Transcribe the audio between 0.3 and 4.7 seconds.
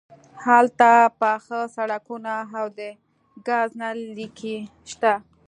هلته پاخه سړکونه او د ګاز نل لیکې